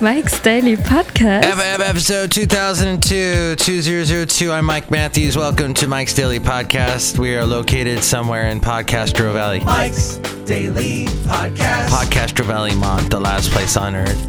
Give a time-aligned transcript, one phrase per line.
[0.00, 1.44] Mike's Daily Podcast.
[1.44, 4.50] FF episode 2002 2002.
[4.50, 5.36] I'm Mike Matthews.
[5.36, 7.16] Welcome to Mike's Daily Podcast.
[7.18, 9.60] We are located somewhere in Podcastro Valley.
[9.60, 11.86] Mike's Daily Podcast.
[11.86, 14.24] Podcastro Valley, Mont, the last place on earth.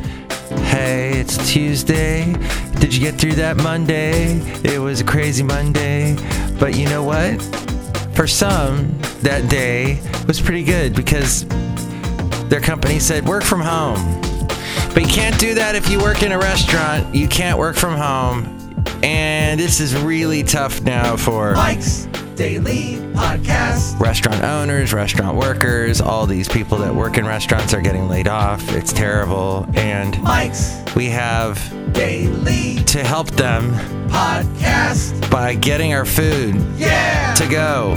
[0.66, 2.32] Hey, it's Tuesday.
[2.80, 4.41] Did you get through that Monday?
[4.64, 6.16] It was a crazy Monday.
[6.59, 7.41] But you know what?
[8.14, 11.46] For some, that day was pretty good because
[12.47, 14.21] their company said work from home.
[14.95, 17.13] But you can't do that if you work in a restaurant.
[17.13, 18.51] You can't work from home.
[19.04, 23.99] And this is really tough now for Mike's Daily Podcast.
[23.99, 28.73] restaurant owners, restaurant workers, all these people that work in restaurants are getting laid off.
[28.73, 29.68] It's terrible.
[29.75, 31.59] And Mike's we have
[31.93, 33.73] Daily to help them
[34.09, 35.30] Podcast.
[35.30, 37.33] by getting our food Yeah.
[37.35, 37.95] to go.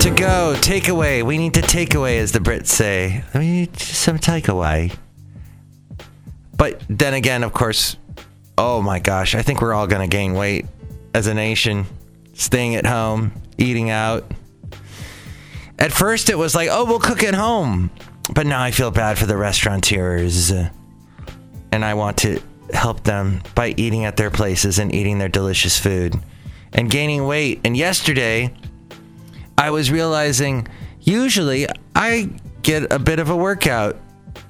[0.00, 1.22] To go, takeaway.
[1.24, 3.24] We need to take away, as the Brits say.
[3.34, 4.96] we need some takeaway.
[6.60, 7.96] But then again, of course,
[8.58, 10.66] oh my gosh, I think we're all going to gain weight
[11.14, 11.86] as a nation,
[12.34, 14.30] staying at home, eating out.
[15.78, 17.90] At first, it was like, oh, we'll cook at home.
[18.34, 20.50] But now I feel bad for the restaurateurs.
[20.50, 22.42] And I want to
[22.74, 26.14] help them by eating at their places and eating their delicious food
[26.74, 27.62] and gaining weight.
[27.64, 28.54] And yesterday,
[29.56, 30.68] I was realizing
[31.00, 31.66] usually
[31.96, 32.28] I
[32.60, 33.96] get a bit of a workout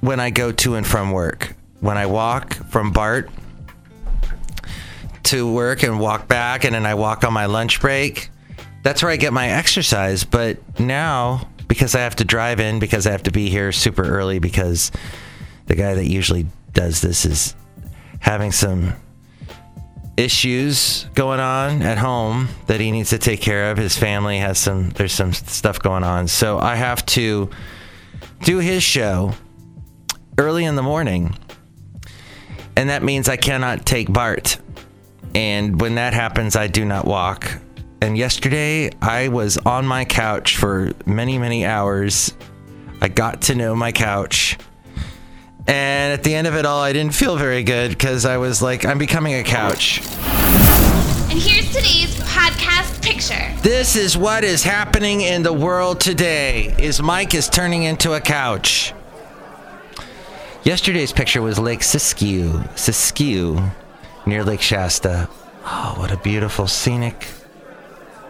[0.01, 1.55] when I go to and from work.
[1.81, 3.31] When I walk from BART
[5.25, 8.31] to work and walk back, and then I walk on my lunch break,
[8.83, 10.25] that's where I get my exercise.
[10.25, 14.03] But now, because I have to drive in, because I have to be here super
[14.05, 14.91] early, because
[15.67, 17.55] the guy that usually does this is
[18.21, 18.95] having some
[20.17, 23.79] issues going on at home that he needs to take care of.
[23.79, 26.29] His family has some there's some stuff going on.
[26.29, 27.51] So I have to
[28.43, 29.33] do his show
[30.39, 31.37] early in the morning.
[32.81, 34.57] And that means I cannot take BART.
[35.35, 37.59] And when that happens, I do not walk.
[38.01, 42.33] And yesterday, I was on my couch for many, many hours.
[43.03, 44.57] I got to know my couch.
[45.67, 48.63] And at the end of it all, I didn't feel very good because I was
[48.63, 49.99] like, I'm becoming a couch.
[49.99, 53.61] And here's today's podcast picture.
[53.61, 56.75] This is what is happening in the world today.
[56.79, 58.95] Is Mike is turning into a couch.
[60.71, 63.73] Yesterday's picture was Lake Siskiyou, Siskiyou,
[64.25, 65.29] near Lake Shasta.
[65.65, 67.27] Oh, what a beautiful scenic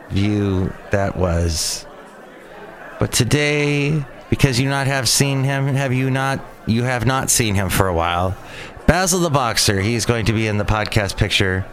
[0.09, 1.85] view that was.
[2.99, 6.43] But today, because you not have seen him, have you not?
[6.65, 8.35] You have not seen him for a while.
[8.87, 11.67] Basil the boxer, he's going to be in the podcast picture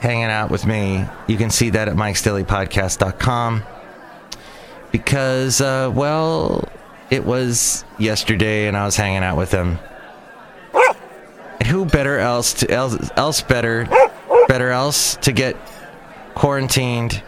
[0.00, 1.06] hanging out with me.
[1.26, 3.62] You can see that at mikesdailypodcast.com
[4.92, 6.68] because, uh, well,
[7.10, 9.78] it was yesterday and I was hanging out with him.
[11.66, 13.88] Who better else to else, else better
[14.48, 15.56] better else to get
[16.34, 17.22] quarantined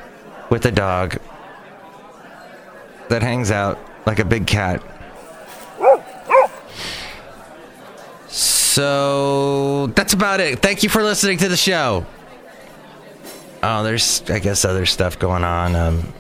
[0.51, 1.19] with a dog
[3.09, 4.83] that hangs out like a big cat.
[8.29, 10.61] So that's about it.
[10.61, 12.07] Thank you for listening to the show.
[13.63, 15.75] Oh, there's I guess other stuff going on.
[15.75, 16.13] Um,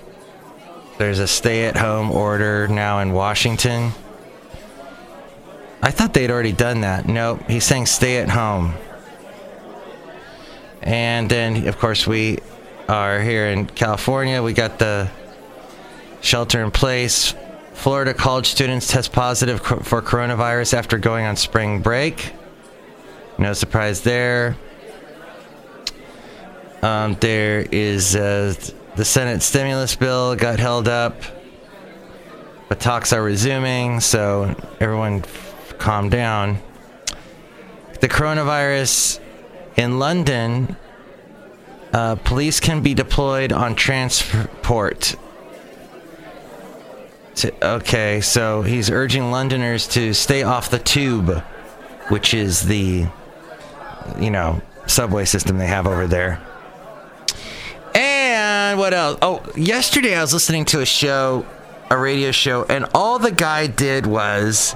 [0.98, 3.92] there's a stay-at-home order now in Washington.
[5.80, 7.06] I thought they'd already done that.
[7.06, 8.74] Nope, he's saying stay at home.
[10.82, 12.38] And then, of course, we
[12.88, 14.42] are here in California.
[14.42, 15.10] We got the
[16.20, 17.34] shelter in place.
[17.74, 22.32] Florida college students test positive for coronavirus after going on spring break.
[23.38, 24.56] No surprise there.
[26.82, 28.54] Um, there is uh,
[28.98, 31.22] the Senate stimulus bill got held up,
[32.68, 35.22] but talks are resuming, so everyone
[35.78, 36.58] calm down.
[38.00, 39.20] The coronavirus
[39.76, 40.76] in London,
[41.92, 45.14] uh, police can be deployed on transport.
[47.36, 51.38] To, okay, so he's urging Londoners to stay off the tube,
[52.08, 53.06] which is the,
[54.18, 56.44] you know, subway system they have over there.
[58.48, 59.18] And what else?
[59.20, 61.44] Oh, yesterday I was listening to a show,
[61.90, 64.74] a radio show, and all the guy did was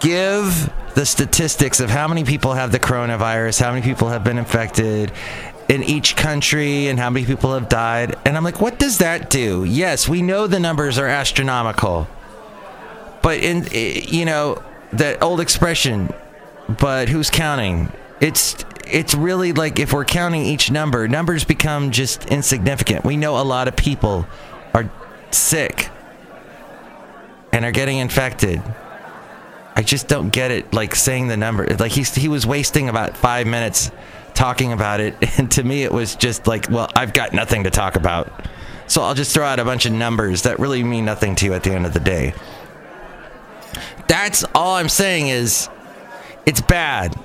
[0.00, 4.36] give the statistics of how many people have the coronavirus, how many people have been
[4.36, 5.12] infected
[5.70, 8.16] in each country, and how many people have died.
[8.26, 9.64] And I'm like, what does that do?
[9.64, 12.06] Yes, we know the numbers are astronomical.
[13.22, 14.62] But in, eh, you know,
[14.92, 16.12] that old expression,
[16.68, 17.90] but who's counting?
[18.20, 18.62] It's
[18.92, 23.04] it's really like if we're counting each number, numbers become just insignificant.
[23.04, 24.26] We know a lot of people
[24.74, 24.90] are
[25.30, 25.88] sick
[27.52, 28.62] and are getting infected.
[29.74, 30.74] I just don't get it.
[30.74, 33.90] Like saying the number, like he's he was wasting about five minutes
[34.34, 37.70] talking about it, and to me it was just like, well, I've got nothing to
[37.70, 38.30] talk about,
[38.86, 41.54] so I'll just throw out a bunch of numbers that really mean nothing to you
[41.54, 42.34] at the end of the day.
[44.06, 45.70] That's all I'm saying is,
[46.44, 47.18] it's bad,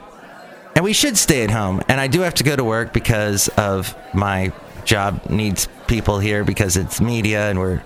[0.77, 1.81] and we should stay at home.
[1.87, 4.53] And I do have to go to work because of my
[4.85, 7.81] job needs people here because it's media and we're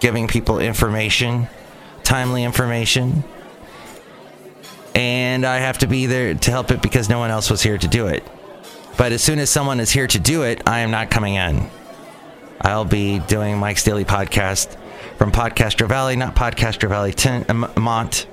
[0.00, 1.48] giving people information,
[2.02, 3.24] timely information.
[4.94, 7.76] And I have to be there to help it because no one else was here
[7.76, 8.26] to do it.
[8.96, 11.68] But as soon as someone is here to do it, I am not coming in.
[12.62, 14.78] I'll be doing Mike's Daily Podcast
[15.18, 17.44] from Podcaster Valley, not Podcaster Valley, Ten,
[17.76, 18.26] Mont.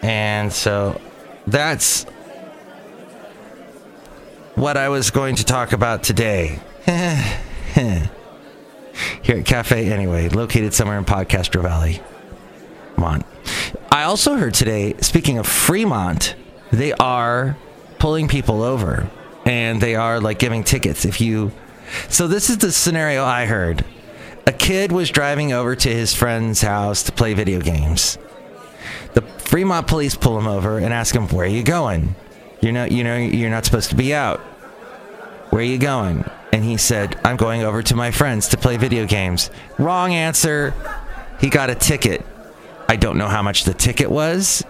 [0.00, 0.98] And so
[1.46, 2.04] that's
[4.54, 6.60] what I was going to talk about today.
[9.22, 12.02] Here at Cafe Anyway, located somewhere in Podcaster Valley.
[12.96, 13.24] Mont.
[13.90, 16.34] I also heard today, speaking of Fremont,
[16.70, 17.56] they are
[17.98, 19.10] pulling people over
[19.44, 21.52] and they are like giving tickets if you.
[22.08, 23.84] So, this is the scenario I heard.
[24.46, 28.18] A kid was driving over to his friend's house to play video games.
[29.14, 32.14] The Fremont police pull him over and ask him, "Where are you going?
[32.60, 34.40] You're not, you know, you're not supposed to be out.
[35.50, 38.76] Where are you going?" And he said, "I'm going over to my friends to play
[38.76, 40.74] video games." Wrong answer.
[41.40, 42.24] He got a ticket.
[42.88, 44.64] I don't know how much the ticket was,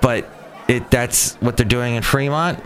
[0.00, 0.26] but
[0.68, 2.62] it that's what they're doing in Fremont.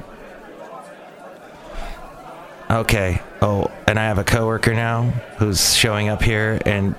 [2.71, 3.21] Okay.
[3.41, 6.95] Oh, and I have a coworker now who's showing up here and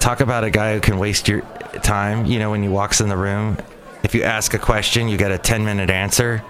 [0.00, 1.42] talk about a guy who can waste your
[1.82, 2.26] time.
[2.26, 3.58] You know, when he walks in the room,
[4.02, 6.42] if you ask a question, you get a 10 minute answer.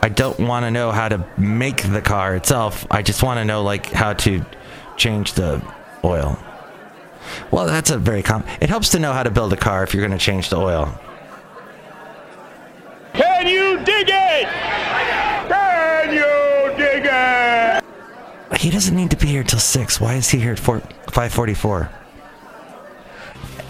[0.00, 2.86] I don't want to know how to make the car itself.
[2.90, 4.44] I just want to know like how to
[4.96, 5.60] change the
[6.04, 6.38] oil.
[7.50, 8.44] Well, that's a very com.
[8.60, 10.56] It helps to know how to build a car if you're going to change the
[10.56, 10.98] oil.
[13.12, 14.48] Can you dig it?
[15.48, 17.84] Can you dig it?
[18.60, 20.00] He doesn't need to be here till six.
[20.00, 21.90] Why is he here at four, 5:44?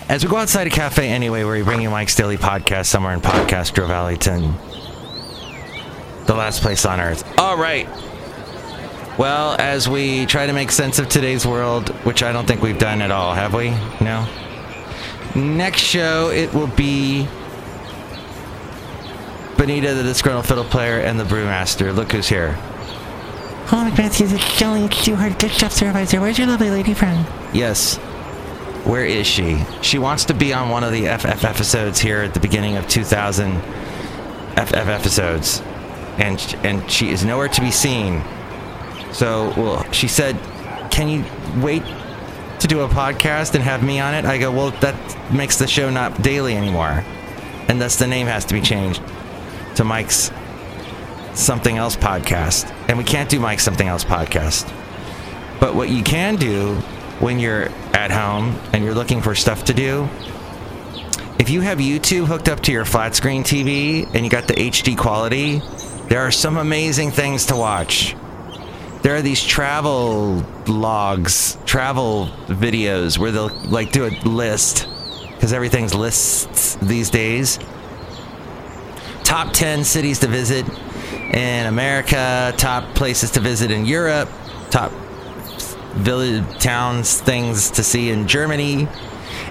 [0.08, 3.12] As we go outside a cafe anyway, where we bring you Mike's Daily Podcast somewhere
[3.12, 4.54] in Podcaster Valleyton,
[6.24, 7.30] the last place on earth.
[7.38, 7.86] All right.
[9.18, 12.78] Well, as we try to make sense of today's world, which I don't think we've
[12.78, 13.70] done at all, have we?
[14.00, 14.26] No.
[15.34, 17.28] Next show, it will be
[19.58, 21.94] Benita, the disgruntled fiddle player, and the brewmaster.
[21.94, 22.52] Look who's here.
[23.66, 24.22] Hello, McManus.
[24.22, 24.84] It's Jolly.
[24.84, 25.38] It's too hard.
[25.38, 26.18] Good job, supervisor.
[26.18, 27.26] Where's your lovely lady friend?
[27.52, 27.98] Yes.
[28.84, 29.64] Where is she?
[29.82, 32.88] She wants to be on one of the FF episodes here at the beginning of
[32.88, 33.60] 2000
[34.56, 35.62] FF episodes,
[36.18, 38.22] and and she is nowhere to be seen.
[39.12, 40.36] So, well, she said,
[40.90, 41.24] "Can you
[41.62, 41.82] wait
[42.60, 44.96] to do a podcast and have me on it?" I go, "Well, that
[45.32, 47.04] makes the show not daily anymore,
[47.68, 49.02] and thus the name has to be changed
[49.76, 50.32] to Mike's
[51.34, 54.66] Something Else podcast, and we can't do Mike's Something Else podcast."
[55.60, 56.82] But what you can do
[57.20, 60.08] when you're at home and you're looking for stuff to do,
[61.38, 64.54] if you have YouTube hooked up to your flat screen TV and you got the
[64.54, 65.60] HD quality,
[66.08, 68.16] there are some amazing things to watch.
[69.02, 74.88] There are these travel logs, travel videos where they'll like do a list
[75.34, 77.58] because everything's lists these days.
[79.22, 80.66] Top 10 cities to visit
[81.32, 84.28] in America, top places to visit in Europe,
[84.70, 84.90] top
[85.94, 88.88] village towns things to see in Germany.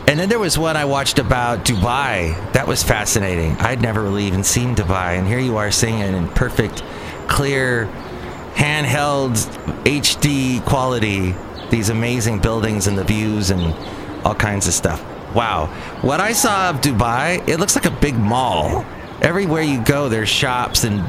[0.08, 2.54] And then there was one I watched about Dubai.
[2.54, 3.52] That was fascinating.
[3.58, 6.84] I'd never really even seen Dubai, and here you are seeing it in perfect,
[7.28, 7.88] clear,
[8.54, 9.36] handheld
[9.84, 11.36] HD quality.
[11.70, 13.74] These amazing buildings and the views and
[14.26, 15.04] all kinds of stuff.
[15.36, 15.68] Wow.
[16.02, 18.86] What I saw of Dubai, it looks like a big mall.
[19.22, 21.04] Everywhere you go, there's shops and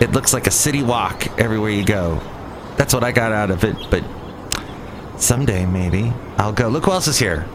[0.00, 2.20] it looks like a city walk everywhere you go.
[2.76, 4.04] That's what I got out of it, but
[5.16, 6.68] someday maybe I'll go.
[6.68, 7.46] Look who else is here.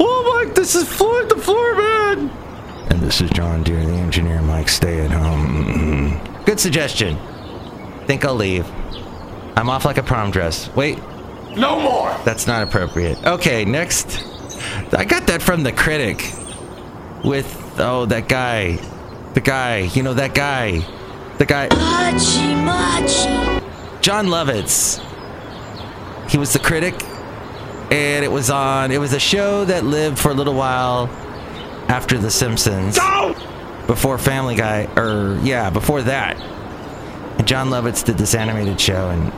[0.00, 2.30] Oh, Mike, this is Floyd the Floor Man.
[2.90, 4.42] And this is John Deer, the engineer.
[4.42, 5.64] Mike, stay at home.
[5.64, 6.44] Mm-hmm.
[6.44, 7.16] Good suggestion.
[8.06, 8.66] Think I'll leave.
[9.56, 10.68] I'm off like a prom dress.
[10.74, 10.98] Wait,
[11.56, 12.16] No more.
[12.24, 13.22] that's not appropriate.
[13.24, 14.24] Okay, next.
[14.92, 16.32] I got that from the critic.
[17.24, 18.76] With oh that guy,
[19.34, 20.80] the guy, you know that guy,
[21.38, 21.68] the guy.
[21.68, 23.64] Machi, machi.
[24.00, 25.00] Jon Lovitz.
[26.32, 26.94] He was the critic,
[27.90, 28.90] and it was on.
[28.90, 31.08] It was a show that lived for a little while
[31.88, 32.98] after The Simpsons,
[33.86, 36.40] before Family Guy, or yeah, before that.
[37.36, 39.30] And Jon Lovitz did this animated show, and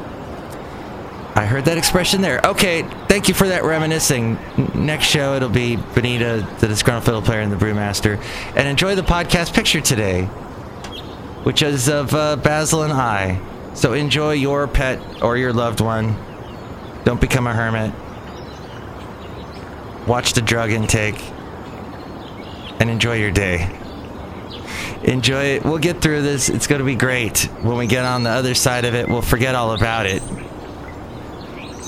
[1.37, 2.41] I heard that expression there.
[2.45, 4.39] Okay, thank you for that reminiscing.
[4.73, 8.23] Next show, it'll be Benita, the disgruntled fiddle player, and the brewmaster.
[8.55, 10.27] And enjoy the podcast picture today,
[11.43, 13.41] which is of uh, Basil and I.
[13.75, 16.17] So enjoy your pet or your loved one.
[17.05, 17.93] Don't become a hermit.
[20.07, 21.23] Watch the drug intake.
[22.81, 23.71] And enjoy your day.
[25.05, 25.65] Enjoy it.
[25.65, 26.49] We'll get through this.
[26.49, 27.43] It's going to be great.
[27.63, 30.23] When we get on the other side of it, we'll forget all about it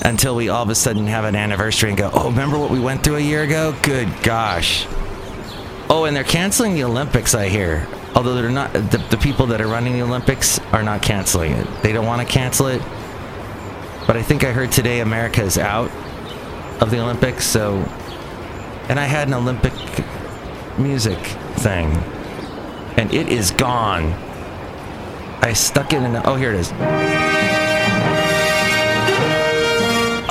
[0.05, 2.79] until we all of a sudden have an anniversary and go, oh, remember what we
[2.79, 3.75] went through a year ago?
[3.83, 4.87] Good gosh.
[5.89, 7.87] Oh, and they're canceling the Olympics, I hear.
[8.15, 11.67] Although they're not, the, the people that are running the Olympics are not canceling it.
[11.83, 12.81] They don't want to cancel it.
[14.07, 15.91] But I think I heard today America is out
[16.81, 17.75] of the Olympics, so.
[18.87, 19.73] And I had an Olympic
[20.77, 21.17] music
[21.59, 21.91] thing,
[22.95, 24.13] and it is gone.
[25.41, 26.13] I stuck it in.
[26.13, 26.71] The, oh, here it is.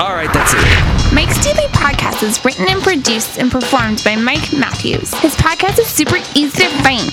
[0.01, 1.13] All right, that's it.
[1.15, 5.13] Mike's Daily Podcast is written and produced and performed by Mike Matthews.
[5.21, 7.11] His podcast is super easy to find.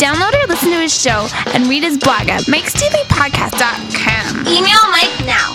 [0.00, 4.46] Download or listen to his show and read his blog at mikesdailypodcast.com.
[4.46, 5.54] Email Mike now